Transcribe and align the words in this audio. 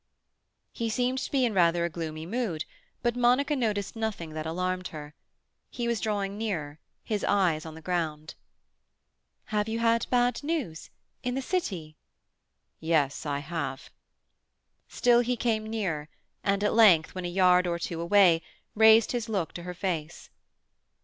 He 0.71 0.89
seemed 0.89 1.19
to 1.19 1.29
be 1.29 1.45
in 1.45 1.53
rather 1.53 1.85
a 1.85 1.89
gloomy 1.91 2.25
mood, 2.25 2.65
but 3.03 3.15
Monica 3.15 3.55
noticed 3.55 3.95
nothing 3.95 4.31
that 4.31 4.47
alarmed 4.47 4.87
her. 4.87 5.13
He 5.69 5.87
was 5.87 5.99
drawing 5.99 6.39
nearer, 6.39 6.79
his 7.03 7.23
eyes 7.23 7.67
on 7.67 7.75
the 7.75 7.83
ground. 7.83 8.33
"Have 9.53 9.69
you 9.69 9.77
had 9.77 10.07
bad 10.09 10.41
news—in 10.43 11.35
the 11.35 11.41
City?" 11.43 11.97
"Yes, 12.79 13.27
I 13.27 13.41
have." 13.45 13.91
Still 14.87 15.19
he 15.19 15.37
came 15.37 15.67
nearer, 15.67 16.09
and 16.43 16.63
at 16.63 16.73
length, 16.73 17.13
when 17.13 17.25
a 17.25 17.27
yard 17.27 17.67
or 17.67 17.77
two 17.77 18.01
away, 18.01 18.41
raised 18.73 19.11
his 19.11 19.29
look 19.29 19.53
to 19.53 19.61
her 19.61 19.75
face. 19.75 20.31